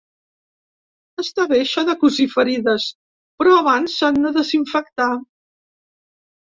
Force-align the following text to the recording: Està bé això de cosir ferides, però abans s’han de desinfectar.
Està 1.23 1.45
bé 1.51 1.59
això 1.65 1.83
de 1.91 1.97
cosir 2.05 2.27
ferides, 2.33 2.89
però 3.39 3.55
abans 3.61 4.01
s’han 4.01 4.21
de 4.27 4.35
desinfectar. 4.43 5.15